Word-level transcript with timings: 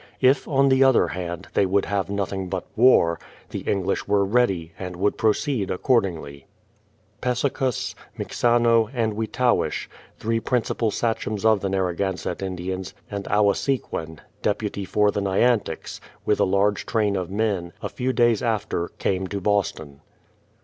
If, 0.21 0.47
on 0.47 0.69
the 0.69 0.83
other 0.83 1.09
hand, 1.09 1.49
they 1.53 1.67
would 1.67 1.85
have 1.85 2.09
nothing 2.09 2.49
but 2.49 2.65
war, 2.75 3.19
the 3.51 3.59
English 3.59 4.07
were 4.07 4.25
ready, 4.25 4.71
and 4.79 4.95
would 4.95 5.15
proceed 5.15 5.69
accordingly. 5.69 6.47
334 7.21 7.51
BRADFORD'S 7.53 7.81
HISTORY 7.85 7.99
OP 7.99 8.05
Pessecuss, 8.15 8.17
Mixano, 8.17 8.89
and 8.95 9.13
Weetowish, 9.13 9.87
three 10.17 10.39
principal 10.39 10.89
sachems 10.89 11.45
of 11.45 11.59
the 11.59 11.69
Narragansett 11.69 12.41
Indians, 12.41 12.95
and 13.11 13.25
Awasequin, 13.25 14.21
deputy 14.41 14.85
for 14.85 15.11
the 15.11 15.21
Nyantics, 15.21 16.01
with 16.25 16.39
a 16.39 16.45
large 16.45 16.87
train 16.87 17.15
of 17.15 17.29
men, 17.29 17.71
a 17.83 17.87
few 17.87 18.11
days 18.11 18.41
after, 18.41 18.87
came 18.97 19.27
to 19.27 19.39
Boston. 19.39 20.01